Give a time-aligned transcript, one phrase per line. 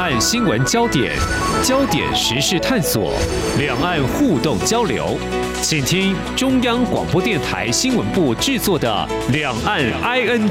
[0.00, 1.14] 岸新闻焦点，
[1.62, 3.12] 焦点时事探索，
[3.58, 5.18] 两岸互动交流，
[5.60, 10.48] 请听中央广播电台新闻部制作的《两岸 ING》。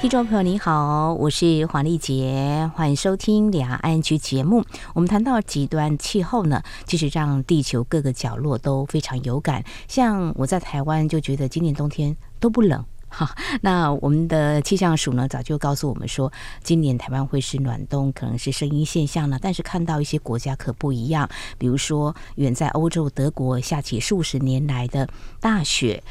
[0.00, 4.64] 听众朋友你好，我是黄丽杰，欢迎收听《两岸 ING》节目。
[4.94, 9.62] 我们谈到极端气候呢，其实让地球各个角落都非常有感。
[9.86, 12.82] 像我在台湾就觉得今年冬天都不冷。
[13.10, 13.28] 好，
[13.60, 16.32] 那我们的气象署呢，早就告诉我们说，
[16.62, 19.38] 今年台湾会是暖冬，可能是声音现象了。
[19.42, 21.28] 但是看到一些国家可不一样，
[21.58, 25.08] 比如说远在欧洲德国下起数十年来的
[25.40, 26.02] 大雪。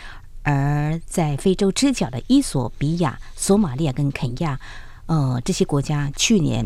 [0.42, 4.60] 而在非洲之角的伊索比亚、索马利亚跟肯亚，
[5.06, 6.66] 呃，这些国家去年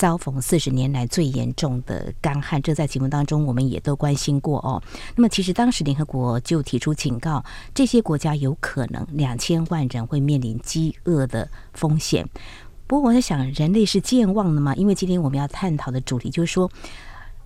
[0.00, 4.82] 遭逢四十年来最严重的干旱，这在节目当中我们也都关心过哦。
[5.14, 12.26] 那么，其实当时联合国就提出警告，这些国家有可能两千万人会面临饥饿的风险。
[12.86, 14.74] 不过，我在想，人类是健忘的吗？
[14.74, 16.70] 因为今天我们要探讨的主题就是说。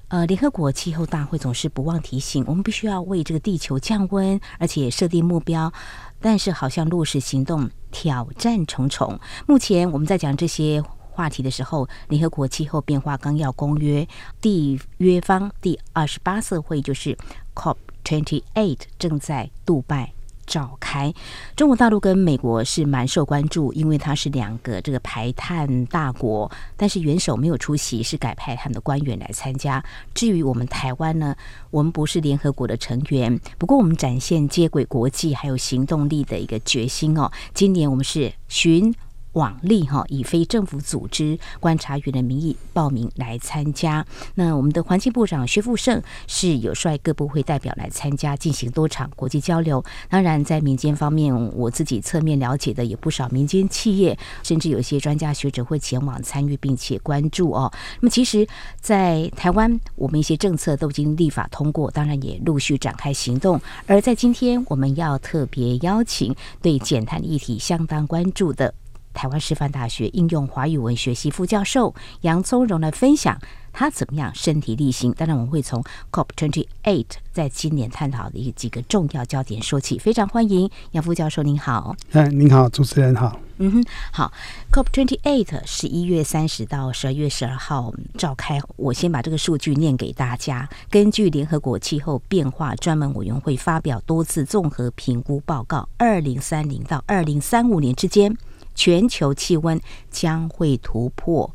[0.08, 5.72] 呃，联合国气候大会总是不忘提醒，我们必须要为这个地球降温，而且设定目标。
[6.20, 9.18] 但是，好像落实行动挑战重重。
[9.48, 10.80] 目前我们在讲这些
[11.14, 14.06] 话题的时候，联合国气候变化纲要公约
[14.42, 17.16] 缔约方第二十八次会议就是
[17.54, 20.12] COP Twenty Eight 正在杜拜
[20.44, 21.14] 召开，
[21.56, 29.82] 中国大陆跟美国是蛮受关注，因为它是两个这个排碳大国，但是元首没有出席，是改派他们的官员来参加。
[30.12, 31.34] 至于我们台湾呢，
[31.70, 37.30] 我们不是联合国的成员，不过我们展现接轨国际还有行动力的一个决心哦。
[37.54, 38.94] 今年我们是寻。
[39.34, 44.04] 往例哈，以非政府组织观察员的名义报名来参加。
[44.34, 49.84] 那我们的环境部长薛富盛是有率各部会代表来参加，进行多场国际交流。
[50.08, 57.70] 当然，在民间方面，我自己侧面了解的有不少民间企业，甚至有些专家学者会前往参与并且关注哦。
[58.00, 58.46] 那么，其实，
[58.80, 63.61] 在台湾，我们一些政策都已经立法通过，当然也陆续展开行动。
[63.86, 68.72] 而在今天，我们要特别邀请对减碳议题相当关注的。
[69.14, 73.41] 台湾师范大学应用华语文学系副教授杨宗荣来分享
[73.73, 75.13] 他怎么样身体力行。
[75.13, 75.83] 当然，我们会从
[76.13, 79.98] COP Twenty Eight 在今年探讨的一几个重要焦点说起。
[79.98, 81.97] 非常欢迎杨副教授，您好。
[82.13, 83.41] 嗯，您好，主持人好。
[83.58, 84.33] 嗯哼，好。
[84.73, 88.61] COP Twenty Eight 十一月三十到十二月十二号召开。
[88.77, 90.69] 我先把这个数据念给大家。
[90.89, 98.36] 根据联合国气候变化专门委员会发表多次综合评估报告，二零三零到二零三五年之间。
[98.74, 99.80] 全球气温
[100.11, 101.51] 将会突破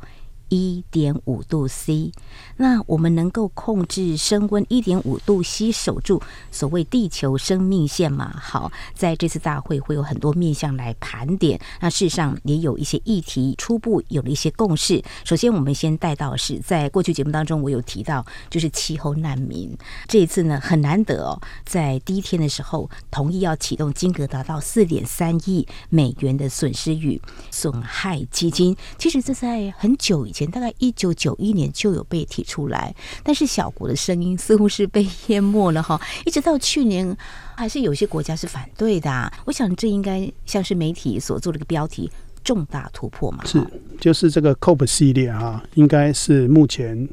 [0.50, 2.12] 一点五度 C，
[2.56, 8.34] 那我们能够控制升温一点五度 C，守住所谓地球生命线吗？
[8.36, 11.58] 好，在这次大会会有很多面向来盘点。
[11.80, 15.00] 那事实上也有一些议题初步有了一些共识。
[15.24, 19.72] 首先，我们先带到是在过去节目当中，我有提到就是气候难民。
[20.08, 27.22] 这一次呢很难得哦，在第一天的时候同意要启动金额达到四点三亿美元的损失与
[27.52, 28.76] 损害基金。
[28.98, 30.39] 其实这在很久以前。
[30.40, 36.00] 前大概一九九一年就有被提出来，但是小国的声音似乎是被淹没了哈。
[36.24, 37.16] 一直到去年，
[37.56, 39.32] 还是有些国家是反对的啊。
[39.44, 42.10] 我想这应该像是媒体所做的一个标题
[42.42, 43.44] “重大突破”嘛。
[43.44, 43.64] 是，
[44.00, 47.08] 就是这个 COP 系列啊，应该是目前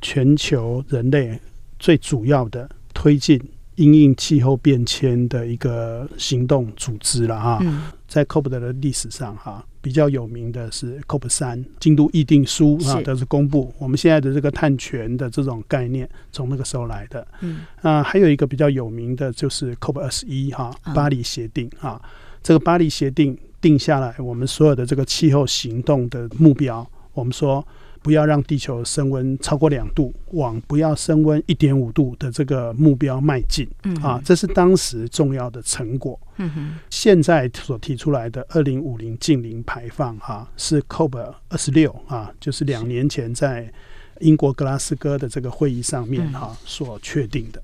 [0.00, 1.38] 全球人类
[1.78, 3.40] 最主要的推进
[3.76, 7.58] 因应气候变迁的一个行动组织了哈。
[7.62, 9.64] 嗯、在 COP 的历史上哈。
[9.82, 17.26] 比较有名的是 COP 三京都议定书啊，都是公布我们现在的这个碳权的这种概念，从那个时候来的。
[17.40, 22.00] 嗯，啊，还有一个比较有名的就是 COP 二十一哈，巴黎协定啊，
[22.42, 27.66] 这个巴黎协定定下来我们所有的这个气候行动的目标，我们说。
[28.02, 33.68] 不要让地球升温超过两度，往不要升温一点五度的这个目标迈进。
[33.84, 36.18] 嗯，啊，这是当时重要的成果。
[36.36, 41.16] 嗯哼，现在所提出来的二零五零净零排放，哈，是 COP
[41.48, 43.72] 二十六啊，就是两年前在
[44.20, 47.62] 英国格拉斯哥的这个会议上面哈所确定的。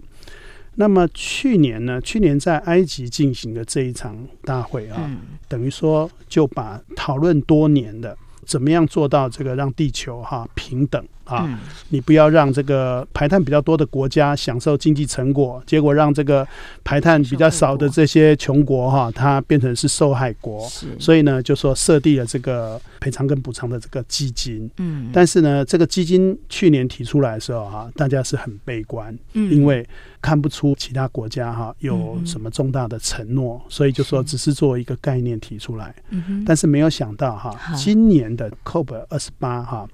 [0.76, 2.00] 那么去年呢？
[2.00, 5.10] 去年在埃及进行的这一场大会啊，
[5.48, 8.16] 等于说就把讨论多年的。
[8.48, 11.06] 怎么样做到这个让地球哈平等？
[11.28, 11.58] 啊，嗯、
[11.90, 16.46] 你不要让这个排碳比较多的国家享受经济成果，结果让这个
[16.82, 20.66] 排碳比较少的这些穷国哈，它变成是受害国。
[20.98, 24.70] 所以呢，就说设定了这个赔偿跟补偿的这个基金。
[24.78, 29.86] 嗯，但是呢，这个基金去年提出来的时候哈，大家是很悲观，因为
[30.22, 35.94] 看不出其他国家哈有什么重大的承诺，所以就说只是作为一个概念提出来。
[36.08, 39.86] 嗯，但是没有想到哈，今年的 COP 二十八哈。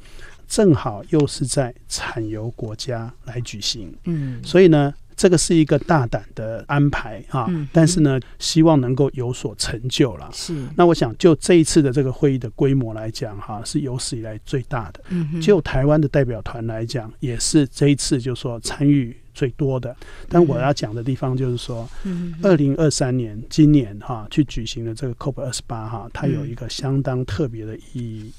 [0.55, 10.31] 正好又是在产油国家来举行，嗯，所以呢，这个是一个大胆的安排啊，嗯、但是呢，希望能够有所成就了。
[10.33, 15.01] 是，那我想就这一次的这个会议的规模来讲，哈，是有史以来最大的。
[15.09, 19.97] 嗯，就台湾的代表团来讲，也是这一次就说参与最多的。
[20.29, 28.33] 但我要讲的地方就是说，嗯，二零二三年今年哈去举行的这个 COP 二十八哈，它有一个相当特别的意义。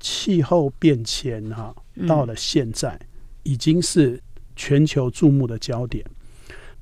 [0.00, 1.74] 气候变迁哈，
[2.08, 2.98] 到了现在
[3.42, 4.20] 已经是
[4.56, 6.04] 全球注目的焦点。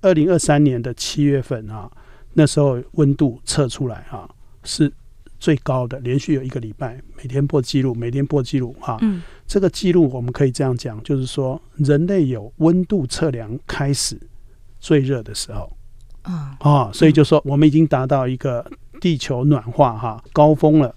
[0.01, 1.91] 二零二三年的七月份啊，
[2.35, 4.33] 那时候温度测出来哈
[4.63, 4.93] 是
[5.41, 8.99] 最高的，连续有一个礼拜每天破纪录，每天破纪录哈。
[9.47, 14.17] 这个记录我们可以这样讲，就是说人类有温度测量开始
[14.79, 15.77] 最热的时候
[16.61, 18.65] 啊，所以就说我们已经达到一个
[19.01, 20.95] 地球暖化哈高峰了。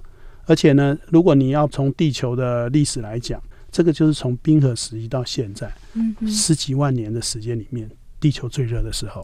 [0.51, 7.89] 而且呢，如果你要从地球的历史来讲，这个就是从冰河时期到现在，嗯嗯，十几万年的时间里面，
[8.19, 9.23] 地球最热的时候。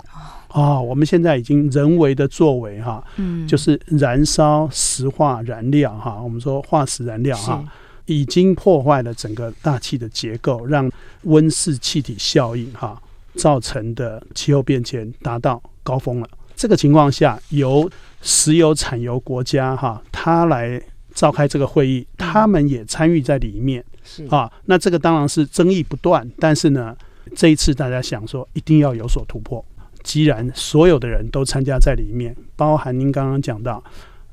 [0.52, 7.62] 哦，我们现在已经人为的作为哈，嗯，就是燃烧石化燃料哈，我们说化石燃料哈，
[8.06, 10.90] 已经破坏了整个大气的结构，让
[11.24, 12.98] 温室气体效应哈
[13.36, 16.30] 造成的气候变迁达到高峰了。
[16.56, 17.92] 这个情况下，由
[18.22, 20.82] 石油产油国家哈，它来。
[21.18, 24.24] 召开这个会议，他们也参与在里面，是。
[24.28, 26.96] 啊，那这个当然是争议不断，但是呢，
[27.36, 29.66] 这一次大家想说一定要有所突破。
[30.04, 33.84] 既然所有的人都参加在里面，包含您刚刚讲到，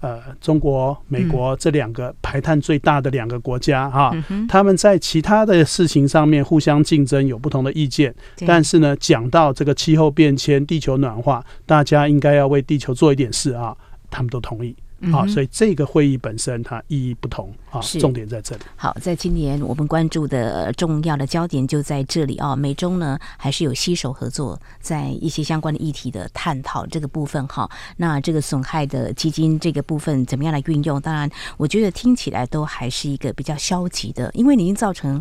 [0.00, 4.14] 呃，中国、美国这两个排碳最大的两个国家哈，
[4.46, 8.14] 他们在其他的事情上面互相竞争，有不同的意见，
[8.46, 13.74] 但是呢，讲到这个气候变迁、地球暖化，大家应该要为地球做一点事啊，
[14.10, 14.76] 他们都同意。
[15.12, 18.62] 好，所以这个会议本身它意义不同啊，重点在这里。
[18.74, 22.56] 好，在今年我们关注的重要的焦点就在这里啊。
[22.56, 27.68] 美中呢还是有携手合作，在一些相关的议题的探讨这个部分哈。
[27.98, 30.98] 那这个损害的基金这个部分怎么样来运用？
[31.00, 35.20] 当然，我觉得听起来都还是一个比较消极的，因为你已经造成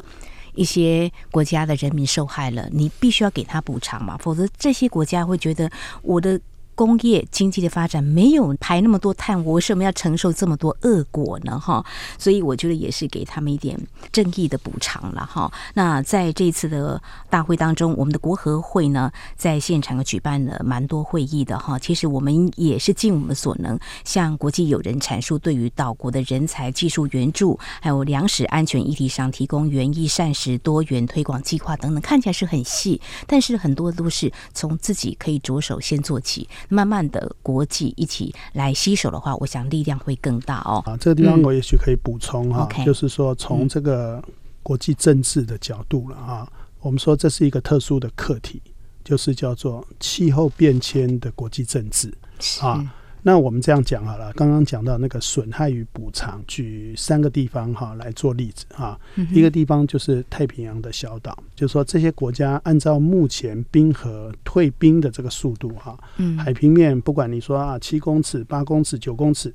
[0.55, 5.69] 一些国家的人民受害了，你必须要给他补偿嘛，否则这些国家会觉得
[6.03, 6.39] 我的。
[6.75, 11.59] 工业经济的发展没有排那么多碳，我为什么要承受这么多恶果呢？
[11.59, 11.85] 哈，
[12.17, 13.79] 所以我觉得也是给他们一点
[14.11, 15.51] 正义的补偿了哈。
[15.75, 21.77] 那在这次的大会当中，我们的国合会呢，在现场举办了蛮多会议的哈。
[21.77, 36.47] 其实我们也是尽我们所能，向国际友人阐述对于岛国的人才、技术援助，还有粮食安全议题上提供园艺膳食多元推广计划等等，看起来是很细，但是很多都是从自己可以着手先做起。
[36.69, 40.81] 慢慢的，国际一起来携手的话，我想力量会更大哦。
[40.85, 44.23] 啊，这个地方我也许可以补充哈，嗯、就是说从这个
[44.61, 48.61] 国际政治的角度了啊，嗯、我们说这是一个特殊的课题，
[49.03, 52.13] 就是叫做气候变迁的国际政治
[52.61, 52.83] 啊。
[53.23, 58.99] 那我们这样讲好了，刚刚讲到那个损害与补偿，举三个地方哈来做例子哈。
[59.31, 65.97] 一个地方就是太平洋的小岛，就是说这些国家按照目前冰河退冰的这个速度哈，
[66.37, 69.53] 海平面不管你说啊七公尺、八公尺、九公尺。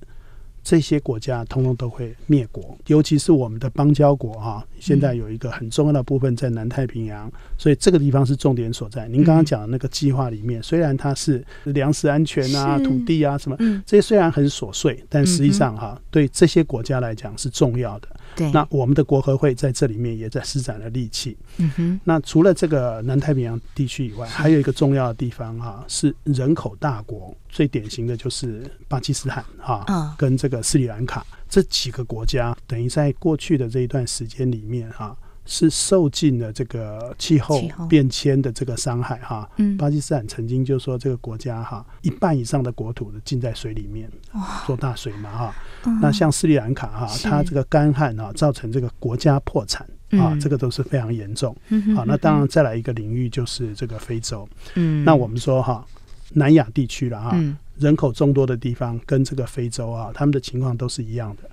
[0.62, 4.67] 这些国家通通都会灭国，尤其是我们的邦交国哈。
[4.79, 9.08] 现在有一个很重要的部分在南太平洋，所以这个地方是重点所在。
[9.08, 18.08] 您刚刚讲的那个计划里面，虽然它是粮食安全啊、土地啊什么，这些虽然很琐碎，但实际上哈，对这些国家来讲是重要的。
[18.38, 21.36] 对，那我们的国合会在这里面也在施展了力气。
[21.56, 22.00] 嗯哼。
[22.04, 35.16] 那除了这个南太平洋地区以外，还有一个重要的地方哈，是人口大国，最典型的就是巴基斯坦哈，跟这个斯里兰卡这几个国家，等于在过去的这一段时间里面哈。
[35.50, 39.50] 是受尽了这个气候变迁的这个伤害哈。
[39.56, 44.08] 嗯，巴基斯坦曾经就说这个国家哈，一半以上的国土都浸在水里面，
[44.67, 45.55] 做大水嘛哈。
[46.02, 51.56] 那像斯里兰卡哈，它这个干旱啊，造成这个国家破产啊，这个都是非常严重。
[51.96, 54.46] 好，那当然再来一个领域就是这个非洲。
[54.74, 55.82] 嗯，那我们说哈，
[56.34, 57.34] 南亚地区了哈，
[57.78, 61.48] 人口众多的地方跟这个非洲啊，他们的情况都是一样的。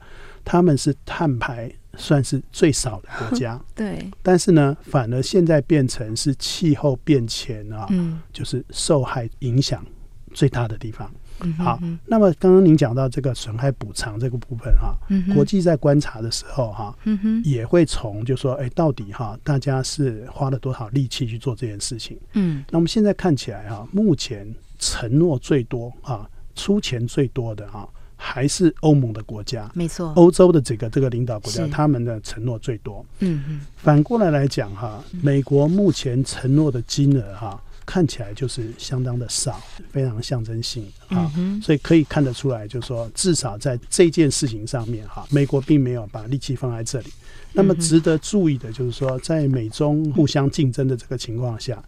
[0.46, 3.60] 他们是碳排算是最少的国家。
[3.76, 4.10] 对。
[4.22, 9.86] 但是呢，反而现在变成是气候变迁啊，嗯，就是受害影响
[10.34, 11.12] 最大的地方。
[11.42, 22.18] 嗯、好，那么刚刚您讲到这个损害补偿这个部分哈，嗯、国际在观察的时候哈，嗯、也会从就说，哎，到底哈，大家是花了多少力气去做这件事情？
[22.36, 24.48] 嗯，那么现在看起来哈，目前
[24.80, 26.26] 承诺最多啊，
[26.56, 27.86] 出钱最多的哈，
[28.16, 33.06] 还是欧盟的国家，没错，欧洲的这个这个领导国家，他们的承诺最多。
[33.20, 37.62] 嗯嗯，反过来来讲哈，美国目前承诺的金额哈。
[37.88, 41.32] 看起来就是相当的少，非常象征性啊，
[41.62, 47.14] 所以可以看得出来，就是说至少在这件事情上面哈，美国并没有把力气放在这里。
[47.54, 51.80] 那么值得注意的就是说，在美中互相竞争的这个情况下，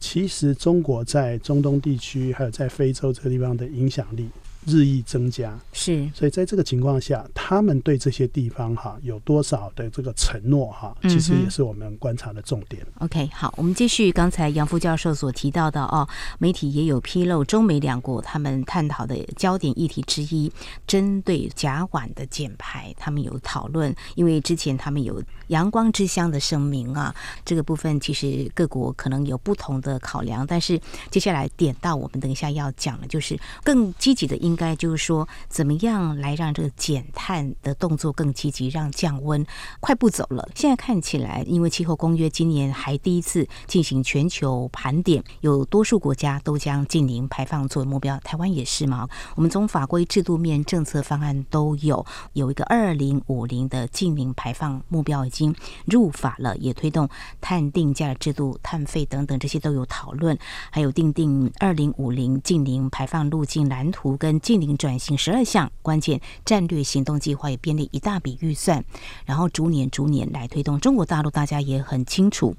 [0.00, 4.28] 其实中国在中东地区还有在非洲这个地方的影响力。
[4.66, 12.82] 日益增加，是，所以在这个情况下，他们对这些地方哈有多少的这个承诺哈，其实也是我们观察的重点。
[12.96, 16.06] 嗯、OK，好，我们继续刚才杨副教授所提到的哦，
[16.38, 20.50] 媒体也有披露，中美两国他们探讨的焦点议题之一，
[20.86, 30.80] 针对甲烷的减排，他们有讨论，因为之前他们有阳光之乡的声明啊，这个部分其实各国可能有不同的考量，但是
[31.12, 34.56] 接下来点到我们等一下要讲的，就是更积极的应。
[34.56, 39.44] 该就是说，怎么样来让这个减碳的动作更积极，让降温
[39.80, 40.48] 快步走了。
[40.54, 49.06] 现在看起来，因为气候公约今年还第一次进行全球盘点，有多数国家都将净零排放作为目标，台湾也是吗？
[49.34, 57.08] 我们从法规制度面、政策方案都有，有一个二零五零的净零排放目标已经入法了，也推动
[57.40, 60.38] 碳定价制度、碳费等等这些都有讨论，
[60.70, 64.40] 还有订定二零五零净零排放路径蓝图跟。
[64.46, 68.84] 净零转型十二项关键战略行动计划也编列一大笔预算，
[69.24, 70.78] 然后逐年逐年来推动。
[70.78, 72.54] 中国大陆大家也很清楚，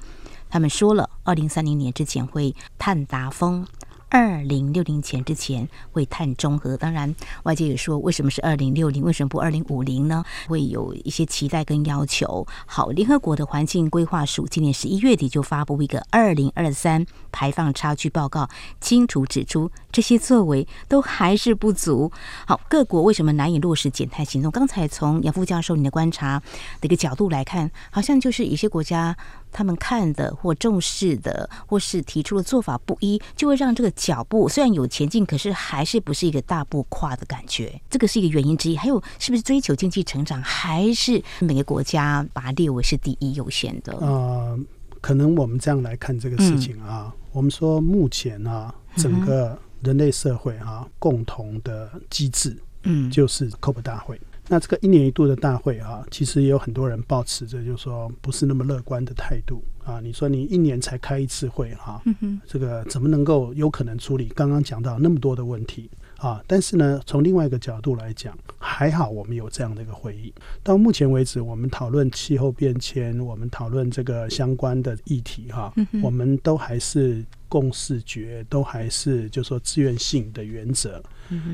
[0.49, 3.65] 他们说了，二零三零年之前会碳达峰。
[4.09, 10.23] 二零六零前之前会碳中和，当然外界也说，为什么是二零六零，为什么不二零五零呢？
[10.47, 12.47] 会有一些期待跟要求。
[12.65, 18.49] 好，联合国的环境规划署今年十一月底就发布一个二零二三排放差距报告，
[18.79, 22.11] 清楚指出这些作为都还是不足。
[22.45, 24.49] 好，各国为什么难以落实减碳行动？
[24.49, 26.41] 刚才从杨副教授你的观察
[26.79, 29.17] 的一个角度来看，好像就是一些国家。
[29.51, 37.79] 他们看的或重视的，或是提出的做法不一，就会让这个脚步虽然有前进，可是还是不是一个大步跨的感觉。
[37.89, 38.77] 这个是一个原因之一。
[38.77, 43.93] 还有，是不是追求经济成长，还是每个国家把它列为是第一优先的？
[43.99, 44.59] 呃，
[45.01, 54.19] 可能我们这样来看这个事情啊，嗯、我们说目前啊，整个人类社会啊，共同的机制，嗯，就是 COP 大会。
[54.49, 59.99] 那这个一年一度的大会啊，其实也有很多人抱持着就是说不是那么乐观的态度啊。
[59.99, 62.01] 你说你一年才开一次会哈，
[62.45, 66.41] 这个怎么能够有可能处理刚刚讲到那么多的问题啊？
[66.47, 70.33] 但是呢，从另外一个角度来讲，还好我们有这样的一个会议。
[70.63, 77.23] 到目前为止，我们讨论气候变迁，我们讨论这个相关的议题哈，我们都还是。
[77.49, 81.01] 共识觉都还是就是说自愿性的原则，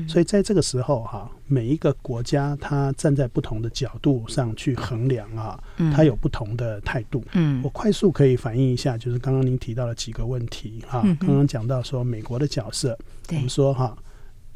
[0.08, 5.58] 所以在这个时候哈，每一个国家它站在不同的角度上去衡量啊，
[5.94, 7.24] 它有不同的态度。
[7.32, 7.62] 嗯。
[7.62, 12.98] 我快速可以反映一下，就是刚刚您提到的几个问题哈，刚刚讲到说美国的角色，
[13.30, 13.96] 我们说哈，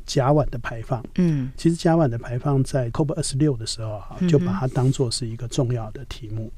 [0.06, 6.52] 甲烷的排放，嗯，其实甲烷的排放在 COP 二十六的时候哈，就把它当做是一个重要的题目。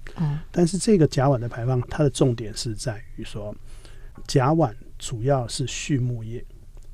[0.51, 3.55] 但是这个甲烷的排放，它的重点是在于说。
[4.27, 6.45] 甲烷主要是畜牧业，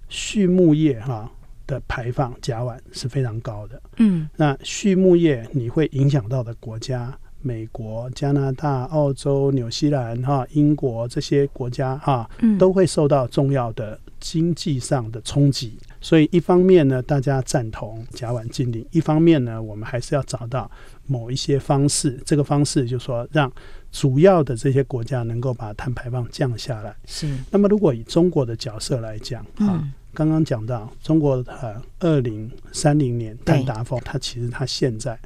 [0.09, 1.31] 畜牧业哈
[1.67, 3.81] 的排放甲烷是非常高的。
[3.97, 15.79] 嗯，那畜牧业你会影响到的国家，美国、加拿大、澳洲、纽西兰哈、英国这些国家哈，都会受到重要的经济上的冲击。
[16.01, 20.71] 所以一方面呢，大家赞同甲烷禁令；一方面呢，我们还是要找到
[21.07, 22.21] 某一些方式。
[22.25, 23.51] 这个方式就是说让。
[23.93, 26.95] 主要的这些国家能够把碳排放降下来。
[27.07, 27.27] 是。
[27.51, 29.83] 那么，如果以中国的角色来讲，啊，
[30.17, 35.19] 刚刚讲到中国呃，二零三零年碳达峰，它其实它现在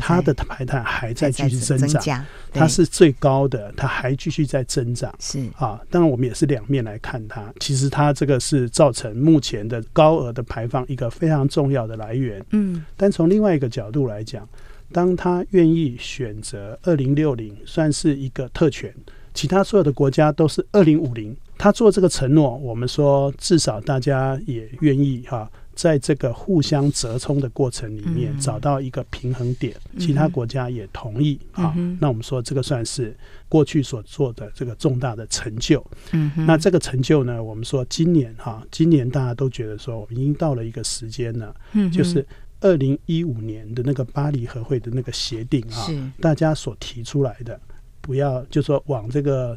[0.00, 5.12] 它的排碳还在继续增长，它是最高的，它还继续在增长。
[5.18, 12.40] 是啊，当然我们也是两面来看它，其实它这个是造成目前的高额的排放一个非常重要的来源。
[12.50, 14.48] 嗯，但从另外一个角度来讲。
[14.92, 18.94] 当他愿意选择二零六零，算是一个特权，
[19.36, 21.36] 其他所有的国家都是二零五零。
[21.58, 31.74] 他做这个承诺，我们说至少大家也愿意哈，在这个互相折冲的过程里面，嗯、找到一个平衡点，其他国家也同意啊。
[31.98, 33.16] 那我们说这个算是
[33.48, 35.84] 过去所做的这个重大的成就。
[36.12, 42.24] 嗯，那这个成就呢，我们说今年哈，今年大家都觉得说，我们已经到了一个时间了，嗯，就是
[42.60, 47.58] 二零一五年的那个巴黎和会的那个协定啊，大家所提出来的，
[48.06, 49.56] 不要就说往这个。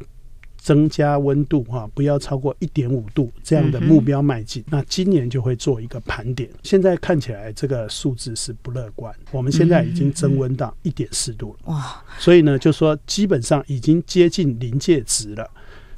[0.62, 4.62] 增加温度哈，不要超过一点五度这样的目标迈进。
[4.68, 6.50] 那今年就会做一个盘点。
[6.62, 9.10] 现在看起来这个数字是不乐观。
[9.30, 11.72] 我们现在已经增温到一点四度了。
[11.72, 12.04] 哇！
[12.18, 15.50] 所以呢，就说基本上已经接近临界值了。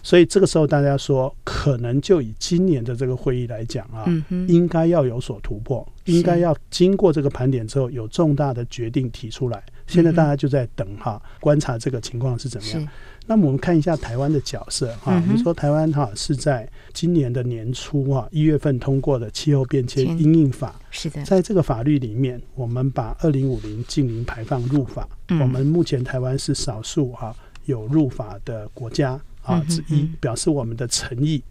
[0.03, 4.05] 所以这个时候大家说，可能就以今年的这个会议来讲啊，
[4.49, 9.63] 应该要有所突破，应该要经过这个盘点之后有重大的决定提出来。
[9.87, 12.89] 现在大家就在等哈，观察这个情况是怎么样。
[13.27, 27.35] 那么我们看一下台湾的角色哈，我们说台湾哈是在今年的年初啊一月份通过的气候变迁因应法，是的，在这个法律里面，我们把二零五零净零排放入法，我们目前台湾是少数哈
[27.67, 31.43] 有入法的国家啊之一，表示我们的诚意。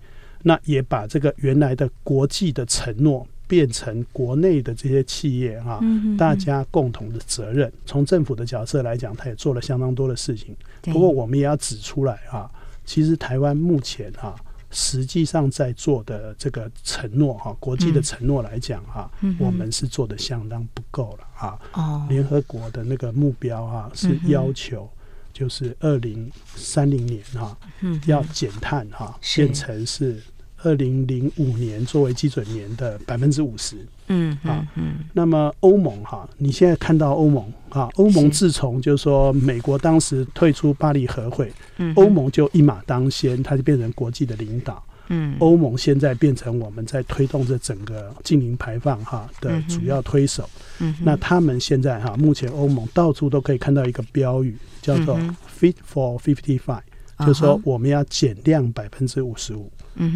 [0.44, 3.28] 那也把这个原来的国际的承诺。
[3.48, 5.82] 变成国内的这些企业哈，
[6.18, 7.70] 大家共同的责任。
[7.86, 10.56] 从政府的角色来讲，他也做了相当多的事情。
[10.84, 12.50] 不过，我们也要指出来啊，
[12.86, 14.34] 其实台湾目前哈，
[14.70, 21.28] 实际上在做的这个承诺哈，国际的承诺来讲哈，我们是做的相当不够了
[21.74, 22.08] 啊。
[22.08, 24.90] 联合国的那个目标哈，是要求
[25.34, 27.58] 就是二零三零年哈，
[28.06, 30.22] 要减碳哈，变成是。
[30.64, 33.76] 二零零五年作为基准年的百分之五十，
[34.10, 50.50] 嗯啊，嗯，那么欧盟哈，你现在看到欧盟啊，欧盟自从就是说美国当时退出巴黎和会，嗯，欧盟就一马当先，它就变成国际的领导，嗯，欧盟现在变成我们在推动这整个净零排放哈的主要推手，
[50.80, 55.20] 嗯，那他们现在哈，目前欧盟到处都可以看到一个标语，叫做
[55.60, 56.82] Fit for Fifty Five。
[57.20, 59.72] 就是说，我们要减量百分之五十五，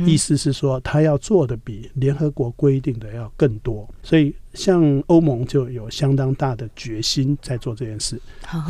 [0.05, 3.87] 意思是说，他要做的比联合国规定的要更多。
[4.01, 8.19] 所以，像欧盟就有相当大的决心在做这件事。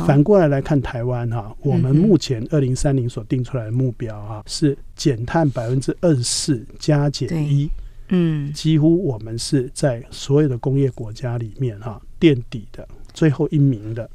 [0.06, 7.70] 反过来来看台湾哈，我们目前二零三零所定出来的目标哈是减碳百分之二十四加减一，
[8.08, 14.10] 嗯，几乎我们是在所有的工业国家里面哈垫底的最后一名的。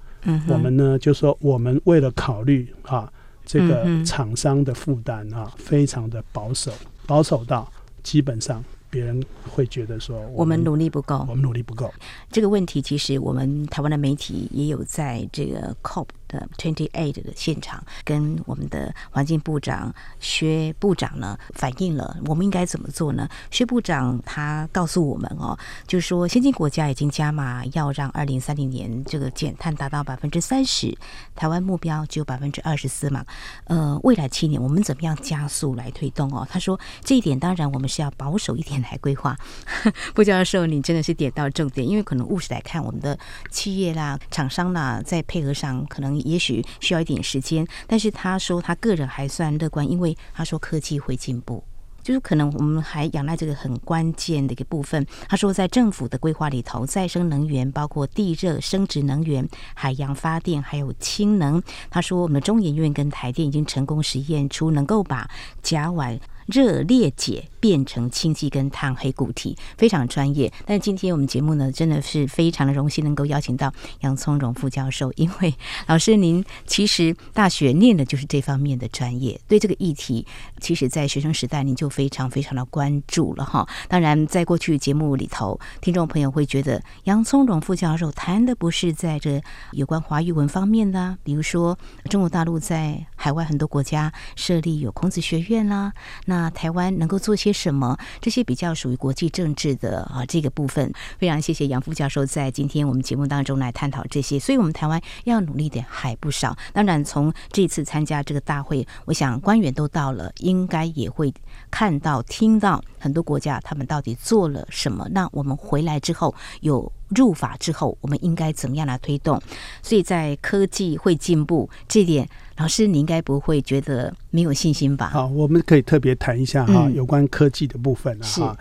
[0.48, 3.12] 我们呢就说，我们为了考虑哈。
[3.52, 6.72] 这个厂商的负担啊，非常的保守，
[7.06, 7.70] 保守到
[8.02, 11.94] 基本上别人会觉得说，我们努力不够，我们努力不够。
[12.32, 16.06] 这个问题其实我们台湾的媒体也有在这个 COP。
[16.32, 23.28] 的 Twenty Eight 的现场，跟我们的环境部长薛部长呢反映了，我们应该怎么做呢？
[23.50, 30.98] 薛部长他告诉我们哦，就是说先进国家已经加码，要让二零三零年这个减碳达到百分之三十，
[31.36, 33.26] 台湾目标只有百分之二十四嘛。
[33.66, 36.48] 呃，未来七年我们怎么样加速来推动哦？
[36.50, 39.36] 他说这一点当然我们是要保守一点来规划。
[40.16, 46.21] 不教授，你真的是点到重点，因为可能务实来看，我们的企业啦、厂商啦，在配合上可能。
[46.22, 51.64] 也许需要一点时间，但是他说他个人还算乐观，因为他说科技会进步，
[52.04, 55.06] 就是可能我们还仰赖这个很关键的一个部分。
[55.28, 61.62] 他说在政府的规划里头，再生能源包括地热、生质能源、海洋发电，还有氢能。
[61.90, 65.30] 他说我们的中研院跟台电已经成功实验出能够把
[65.62, 66.20] 甲烷。
[66.52, 70.52] 热裂解变成氢气跟碳黑固体，非常专业。
[70.66, 75.56] 但今天我们节目呢，真的是非常的荣幸能够邀请到杨聪荣副教授，因为
[75.88, 80.28] 老师您其实大学念的就是这方面的专业，对这个议题，
[80.60, 83.66] 其实在学生时代您就非常非常的关注了哈。
[83.88, 91.78] 当然，在过去节目里头，听众朋友会觉得杨聪荣副教授谈的不是在这有关华语文方面的，比如说
[92.10, 95.94] 中国大陆在海外很多国家设立有孔子学院啦，
[96.26, 96.41] 那。
[96.42, 97.96] 那台湾能够做些什么？
[98.20, 104.40] 这些比较属于国际政治的啊这个部分，非常谢谢杨副教授在今天我们节目当中来探讨这些。
[104.40, 106.58] 所以，我们台湾要努力的还不少。
[106.74, 111.32] 当然，从这次参加这个大会，我想官员都到了，应该也会
[111.70, 115.08] 看到、听到很多国家他们到底做了什么。
[115.12, 119.40] 那我们回来之后有入法之后，我们应该怎么样来推动？
[119.84, 122.28] 所以在科技会进步这点。
[122.62, 125.10] 老师，你应该不会觉得没有信心吧？
[125.10, 128.26] 好，我们可以特别谈一下哈，有关科技的部分啊。
[128.38, 128.58] 哈，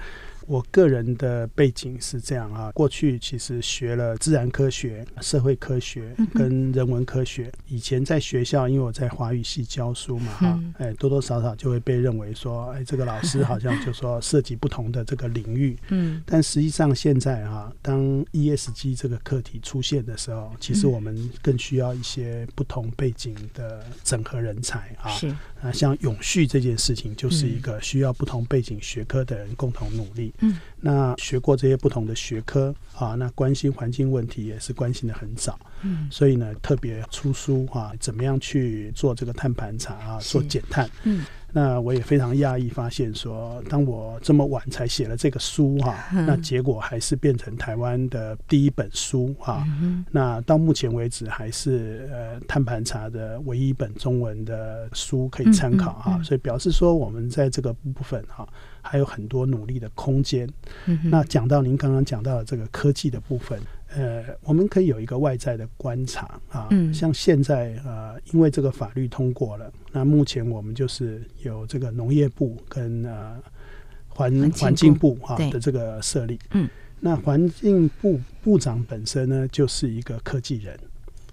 [0.51, 7.53] 我个人的背景是这样啊，过去其实学了自然科学、社会科学跟人文科学。
[7.69, 15.79] 以前在学校，因为我在华语系教书嘛，哈，哎，多多少少就会被认为说，哎，这个老师好像就说涉及不同的这个领域。
[15.91, 18.01] 嗯，但实际上现在啊，当
[18.33, 25.11] ESG 这个课题出现的时候，其实我们更需要一些不同背景的整合人才啊。
[25.11, 30.33] 是啊，像永续这件事情，就是一个需要不同背景学科的人共同努力。
[30.41, 35.59] 嗯，那学过这些不同的学科啊，那关心环境问题也是关心的很早。
[35.83, 40.89] 嗯，所以呢，特别出书啊，怎么样去做这个碳盘查啊，做减碳。
[41.05, 41.25] 嗯。
[41.53, 49.65] 那我也非常讶异，发现说，当我这么晚才写了这个书哈，那结果还是变成台湾的第一本书哈。
[50.11, 56.21] 那到目前为止，还是呃碳盘查的唯一一本中文的书可以参考哈。
[56.23, 58.49] 所以表示说，我们在这个部分哈，
[58.81, 60.49] 还有很多努力的空间。
[61.05, 63.61] 那讲到您刚刚讲到的这个科技的部分。
[63.95, 73.37] 呃，我们可以有一个外在的观察啊，嗯，像现在呃，因为这个法律通过了，那目前我们就是有这个农业部跟呃
[74.09, 76.69] 环环境部啊的这个设立，嗯，
[77.01, 80.79] 那环境部部长本身呢就是一个科技人，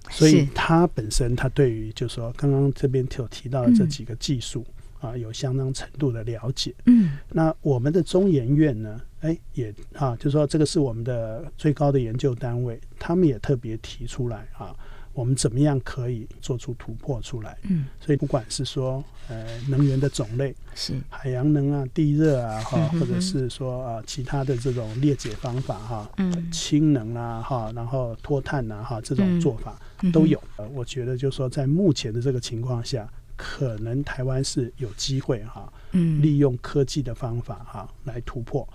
[0.10, 4.66] 所以他本身他对于就是说刚刚这边有提到的这几个技术。
[5.00, 6.74] 啊，有相当程度的了解。
[6.88, 9.00] 嗯，那我们的中研院呢？
[9.22, 14.76] 哎、欸，也啊，就是说这个是我们的最高的研究单位，他们也特别提出来啊，
[15.14, 17.58] 我们怎么样可以做出突破出来？
[17.64, 29.82] 嗯，所以不管是说呃能源的种类，是海洋能啊、地热啊，哈，或者是说啊其他的这种裂解方法哈，嗯，氢能啊，哈，然后脱碳啊，哈，这种做法
[30.14, 30.42] 都有。
[30.58, 33.10] 呃，我觉得就是说在目前的这个情况下。
[33.40, 38.68] 可能台湾是有机会哈，嗯，利用科技的方法哈来突破。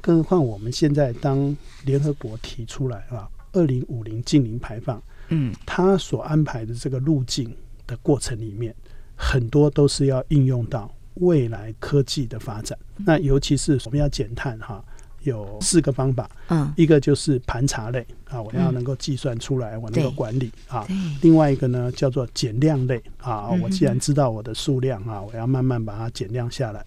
[0.00, 7.54] 更何况我们现在当联合国提出来啊，二零五零净零排放，嗯，它所安排的这个路径
[7.86, 8.74] 的过程里面，
[9.16, 12.78] 很多都是要应用到未来科技的发展。
[12.96, 14.84] 那尤其是我们要减碳哈。
[15.24, 20.86] 有四个方法，嗯，一个就是盘查类啊，我要能够计算出来，我能够管理啊。
[21.20, 26.82] 另外一个呢叫做减量类啊，我既然知道我的数量啊，我要慢慢把它减量下来。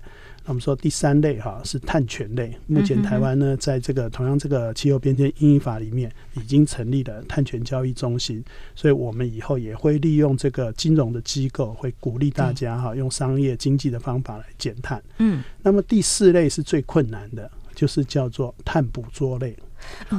[0.45, 8.43] 那我们说第三类哈是碳权类，目前台湾呢在这个同样这个气候变迁因应法里面已经成立了碳权交易中心，
[8.75, 15.01] 所以我们以后也会利用这个金融的机构，会鼓励大家哈用商业经济的方法来减碳。
[15.17, 17.49] 嗯，那么第四类是最困难的。
[17.75, 19.57] 就是叫做碳捕捉类，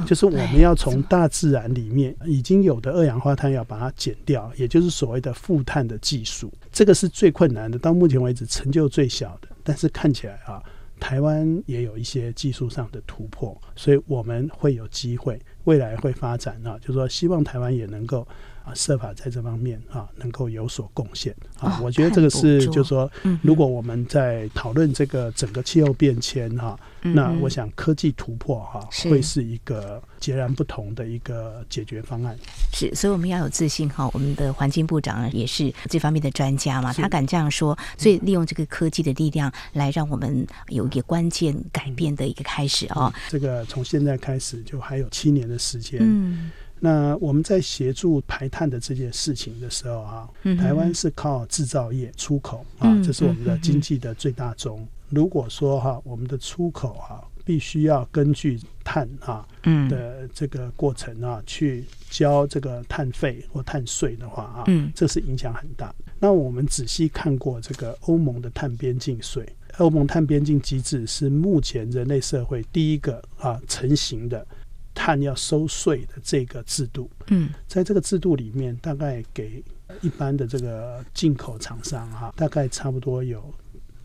[0.05, 10.63] 就是我们要从大自然里面已经有的二氧化碳要把它减掉，也就是所谓的负碳的技术，这个是最困难的，到目前为止成就最小的，但是看起来啊，
[10.97, 18.25] 台湾也有一些技术上的突破，所以我们会有机会，未来会发展啊，就是说希望台湾也能够。
[18.65, 21.79] 啊，设法在这方面啊，能够有所贡献啊。
[21.83, 23.07] 我觉得这个是，就是说，
[23.43, 26.75] 如果我们在讨论这个整个气候变迁哈，
[27.13, 32.37] 那我想科技突破哈，会是一个截然不同的一个解决方案。
[32.73, 34.09] 是，所以我们要有自信哈。
[34.13, 43.13] 我们的环境部长也是这方面的专家嘛，他敢这样说，所以利用这个科技的力量来让我们有一个关键改变的一个开始啊。
[43.29, 45.99] 这个从现在开始就还有七年的时间。
[46.01, 46.51] 嗯。
[46.77, 54.85] 那我们在协助排碳的这件事情的时候啊，台湾是靠制造业出口啊，这是我们的经济的最大宗。
[55.09, 59.47] 如果说哈，我们的出口啊，必须要根据碳啊
[59.89, 65.93] 的这个过程啊，去交这个碳费或碳税的话啊，嗯这是影响很大。
[66.19, 74.45] 那我们仔细看过这个欧盟的碳边境税，欧盟碳边境机制是目前人类社会第一个啊成型的。
[74.97, 79.61] 碳要收税的这个制度，嗯，在这个制度里面，大概给
[79.99, 83.43] 一般的这个进口厂商哈，大概差不多有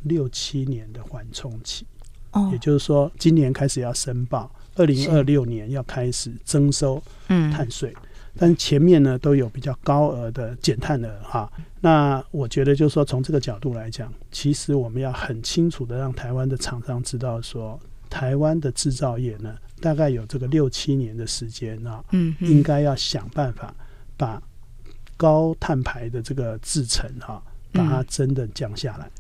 [0.03, 1.87] 六七年的缓冲期。
[2.33, 7.95] 哦，也就是说，今年开始要申报，二零二六年要开始征收碳税，
[8.37, 11.51] 但前面呢都有比较高额的减碳额哈。
[11.81, 19.57] 那我觉得就是说，从这个角度来讲，其实我们要很清楚的让台湾的厂商知道说，台湾的制造业呢。
[19.81, 23.75] 大概有这个六七年的时间啊，嗯，应该要想办法
[24.15, 24.39] 把
[25.17, 29.11] 高碳排的这个制程哈，把它真的降下来。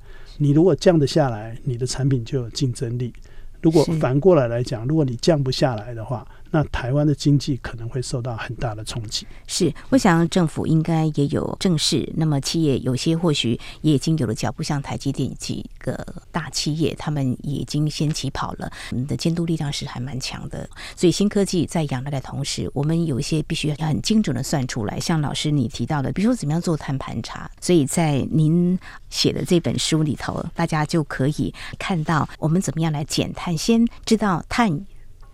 [0.42, 3.12] 你如果降得下来，你的产品就有竞争力。
[3.60, 9.26] 如果反过来来讲，如果你降不下来的话，那台湾的经济可能会受到很大的冲击。
[9.46, 12.10] 是，我想政府应该也有正视。
[12.16, 18.70] 那么企业有些或许也已经有了脚步，像台积电几个大企业，他们已经先起跑了。
[18.90, 20.68] 我们的监督力量是还蛮强的。
[20.96, 24.98] 所以新科技在养来的同时，我们有一些必须要很精准的算出来。
[24.98, 27.50] 像老师你提到的，比如说怎么样做碳盘查。
[27.60, 34.84] 所以在您写的这本书里头，大家就可以看到我们怎么样来减碳，先知道碳。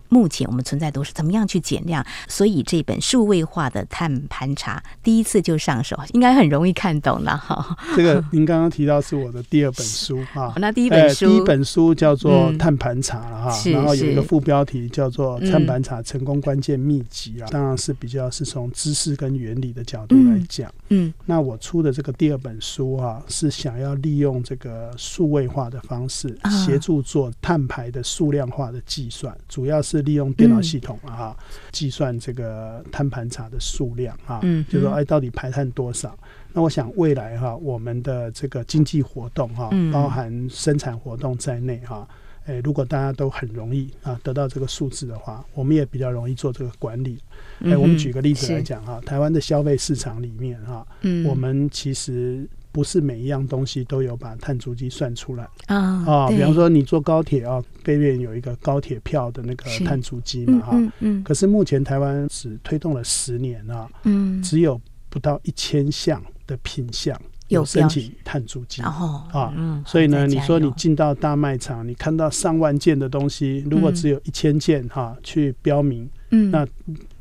[0.09, 7.75] 目前我们存在都是怎么样去减量，所以这本数位化的碳盘查第一次就上手，应该很容易看懂了哈。
[7.95, 20.71] 这个您刚刚提到是我的第二本书哈， 那第一本书、呃、第一本书叫做《碳盘查》了哈，嗯、然后有一个副标题叫做《碳盘查成功关键秘籍》啊，当然是比较是从知识跟原理的角度来讲。
[20.89, 29.96] 嗯，那我出的这个第二本书啊，是想要利用这个数位化的方式，协助做碳排的数量化的计算，主要是。
[30.01, 31.35] 利用电脑系统啊，
[31.71, 36.17] 计算这个碳盘查的数量啊，就是说哎，到底排碳多少？
[36.53, 42.07] 那我想未来哈，我们的这个经济活动哈，包含生产活动在内哈，
[42.45, 47.19] 哎，如果大家都很容易啊得到这个数字的话，我们也比较容易做这个管理。
[47.61, 52.47] 哎，我们举个例子来讲哈，台湾的消费市场里面哈，嗯我们其实。
[52.77, 56.27] 不是每一样东西都有把碳足迹算出来啊啊！
[56.27, 60.69] 比方说你坐高铁啊，背面有一个高铁票的那个碳足迹嘛哈。
[60.73, 61.23] 嗯嗯。
[61.23, 69.51] 可是目前台湾只推动了十年啊，嗯，只有不到一千项的品项有申请碳足迹啊。
[69.57, 69.83] 嗯。
[69.83, 76.67] 所以呢，你说你进到大卖场，你看到上万件的东西，如果只有一千件哈去标明，嗯，那。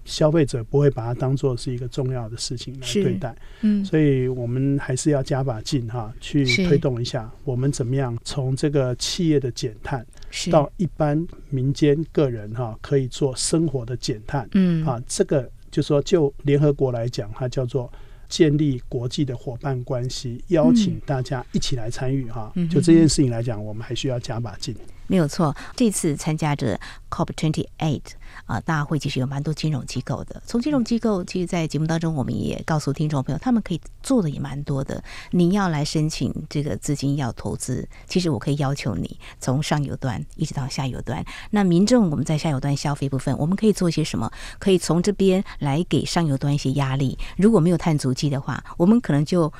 [0.06, 3.36] 消费者不会把它当做是一个重要的事情来对待。
[3.60, 3.84] 嗯。
[3.84, 10.06] 所以我们还是要加把劲哈去推动一下我们怎么样从这个企业的减碳
[10.50, 14.86] 到一般民间个人哈可以做生活的减碳嗯。
[14.86, 17.92] 啊这个就说就联合国来讲它叫做
[18.28, 24.74] 建立国际的伙伴关系邀请大家一起来参与哈就这件事情来讲我们还需要加把劲。
[25.08, 28.02] 没有错这次参加者 cop twenty eight
[28.46, 30.42] 啊大会其实有蛮多金融机构的。
[30.46, 35.02] 从金融机构其实在节目当中我们也告诉听众朋友他们可以做的也蛮多的。
[35.32, 41.24] 你要来申请这个资金要投资其实我可以要求你从上游端一直到下游端。
[41.50, 44.30] 那民众我们在下游端消费部分我们可以做些什么？
[44.58, 47.18] 可以从这边来给上游端一些压力。
[47.36, 49.52] 如果没有碳足迹的话我们可能就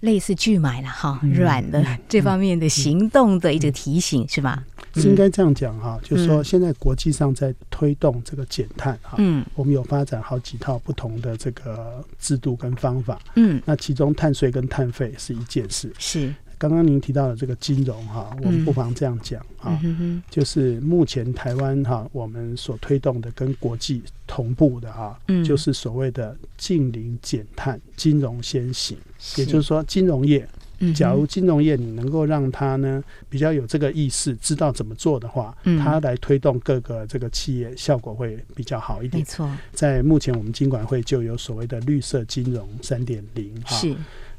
[0.00, 4.64] 类似拒买了哈，软的 这方面的行动的一个提醒是吧？
[4.94, 16.34] 是应该这样讲哈，就是说现在国际上在推动这个减碳哈，嗯，我们有发展好几套不同的这个制度跟方法，嗯，那其中碳税跟碳费是一件事，是。
[16.58, 19.80] 刚刚您提到的这个金融哈，我们不妨这样讲啊，
[20.28, 28.98] 就是目前台湾哈，我们所推动的跟国际同步的啊，就是所谓的近零减碳，金融先行。
[29.36, 30.48] 也就是说，金融业，
[30.94, 39.20] 假如金融业你能够让它呢比较有这个意识，知道怎么做的话，它来推动各个这个企业，效果会比较好一点。
[39.20, 43.76] 没错，在目前我们金管会就有所谓的绿色金融三点零哈。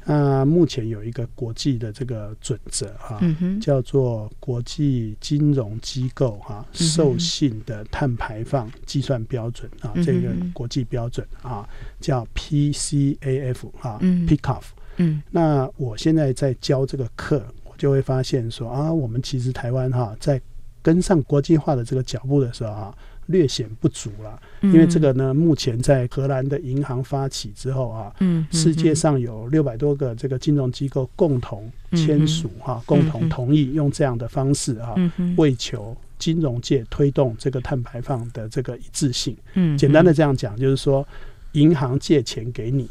[0.04, 11.68] 那目前有一个国际的这个准则哈，嗯、叫做国际金融机构哈授信的碳排放计算标准啊，这个国际标准啊
[12.00, 14.62] 叫 PCAF 啊、嗯、PCAF。
[14.96, 20.40] 嗯，那我现在在教这个课，我就会发现说啊，我们其实台湾哈在
[20.82, 22.94] 跟上国际化的这个脚步的时候哈。
[23.30, 34.94] 略显不足了，因为这个呢，目前在荷兰的银行发起之后啊，嗯，世界上有六百多个这个金融机构共同签署哈，共同同意用这样的方式啊，
[35.36, 39.36] 为求金融界推动这个碳排放的这个一致性。
[39.54, 41.06] 嗯，简单的这样讲，就是说，
[41.52, 42.88] 银行借钱给你，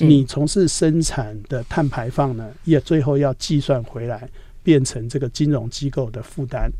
[0.00, 4.28] 你从事生产的碳排放呢，也最后要计算回来。
[4.62, 6.70] 变成这个金融机构的负担，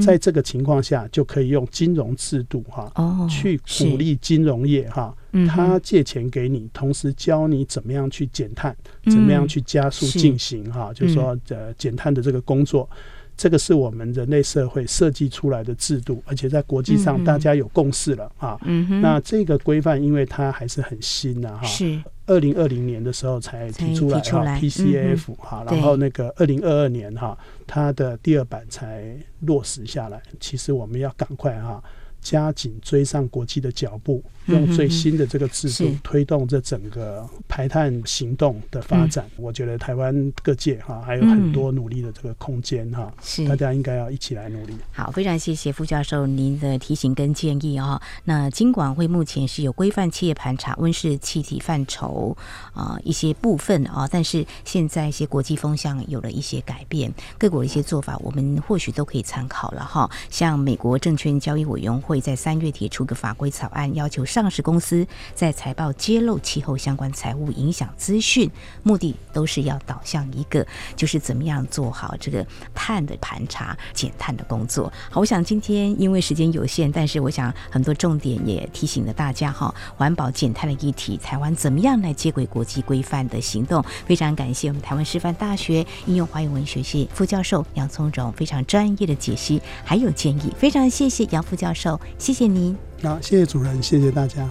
[0.00, 2.92] 在这个情况下，就可以用金融制度哈，
[3.28, 5.14] 去鼓励金融业哈，
[5.48, 12.88] 他借钱给你，同时教你怎么样去减碳，怎么样去加速进行哈，就是说呃减碳的这个工作。
[13.36, 18.58] 这个是我们人类社会设计出来的制度，而且在国际上大家有共识了啊。
[19.00, 21.66] 那这个规范，因为它还是很新的哈。
[21.66, 22.00] 是。
[22.26, 30.22] 二零二零年的时候才提出来哈，PCAF 哈，然后那个二零二二年哈，它的第二版才落实下来。
[30.38, 31.82] 其实我们要赶快哈，
[32.20, 39.24] 加紧追上国际的脚步，用最新的这个制度嗯、推动这整个排碳行动的发展。
[39.36, 44.74] 嗯、我觉得台湾各界哈还有很多努力的这个空间哈，是大家应该要一起来努力。
[44.92, 48.02] 好，非常谢谢副教授您的提醒跟建议啊、哦。
[48.24, 52.36] 那金管会目前是有规范企业盘查温室气体范畴
[52.74, 60.10] 啊一些部分啊，但是现在一些国际风向有了一些改变，各国的一些做法，我们或许都可以参考了哈。
[60.30, 68.50] 像美国证券交易委员会在三月提出个法规草案，要求上市公司在财报揭露气候相关财务影响资讯，
[68.82, 70.66] 目的都是要导向一个，
[70.96, 74.90] 就是怎么样做好这个碳的盘查、减碳的工作。
[75.10, 83.84] 好，我想今天因为时间有限，但是我想很多重点也提醒了大家哈，环保减碳的议题，台湾怎么样来接轨国际规范的行动？
[84.06, 92.91] 非常感谢我们台湾师范大学应用华语文学系副教授杨聪荣非常专业的解析还有建议，非常谢谢杨副教授，谢谢您。
[93.02, 94.48] 好，谢谢主任，谢谢大家。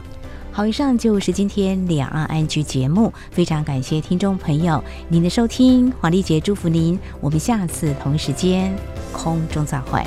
[0.52, 8.76] 好，以上就是今天两岸安居节目，非常感谢听众朋友您的收听，黄丽杰祝福您，我们下次同一时间
[9.14, 10.04] 空中再会。